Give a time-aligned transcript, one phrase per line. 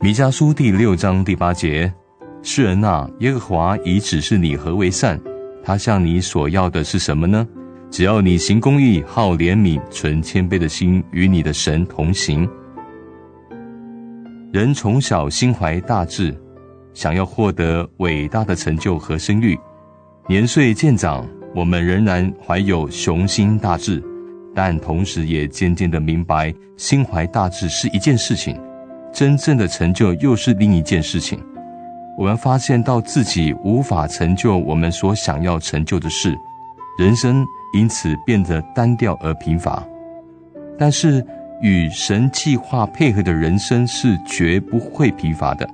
[0.00, 1.92] 米迦书第六章第八节，
[2.40, 5.20] 世人呐，耶和华已指示你何为善。
[5.64, 7.44] 他向你索要的是什么呢？
[7.90, 12.48] 只要你行公义，好怜悯，存谦卑的心，与你的神同行。
[14.52, 16.32] 人从小心怀大志，
[16.94, 19.58] 想要获得伟大的成就和声誉。
[20.28, 24.00] 年岁渐长，我们仍然怀有雄心大志。
[24.56, 28.58] 但同时也渐渐地明白，心怀大志是一件事情。
[29.12, 31.38] 真正的成就又是另一件事情。
[32.16, 36.34] 我们发现到自己无法成就我们所想要成就的事，
[36.98, 39.86] 人生因此变得单调而贫乏。
[40.78, 41.22] 但是
[41.60, 45.68] 与神计划配合的人生是绝不会疲乏的。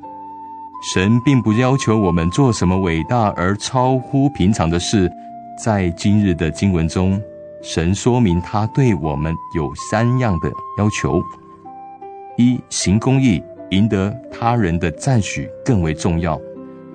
[0.92, 5.08] 神并不要求我们做什么伟大而超乎平常的事。
[5.56, 7.20] 在今日的经文中，
[7.62, 11.22] 神说明他对我们有三样的要求。
[12.36, 16.40] 一行公义，赢得他人的赞许更为重要，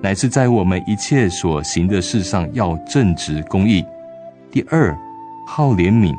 [0.02, 3.82] 乃是在我们一切所行的事上要正直公义。
[4.50, 4.94] 第二，
[5.46, 6.14] 好怜悯，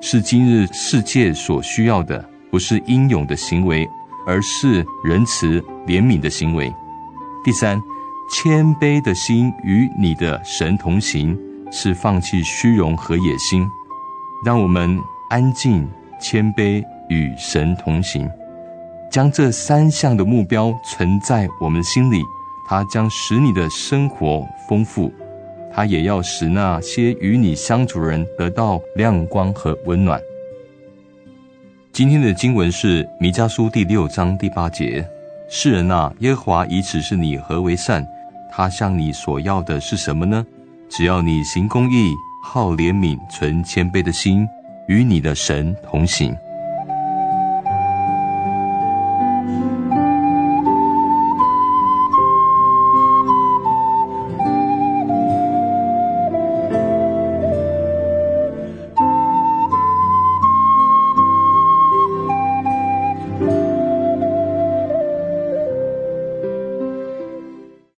[0.00, 3.88] 是今日世界所需要的，不是英勇的行为，
[4.26, 6.74] 而是仁慈怜悯的行为。
[7.44, 7.80] 第三，
[8.30, 11.38] 谦卑的心与你的神同行，
[11.70, 13.64] 是放弃虚荣和野心，
[14.44, 14.98] 让我们
[15.30, 15.88] 安静
[16.20, 18.30] 谦卑与神同行。
[19.10, 22.22] 将这三项的目标存在我们心里，
[22.66, 25.12] 它将使你的生活丰富，
[25.72, 30.20] 它也要使那些与你相处的人得到亮光和温暖。
[31.92, 35.06] 今天的经文是弥迦书第六章第八节：
[35.50, 38.06] 世人啊，耶和华以此是你何为善，
[38.50, 40.46] 他向你所要的是什么呢？
[40.88, 44.46] 只要你行公义，好怜悯，存谦卑的心，
[44.88, 46.36] 与你的神同行。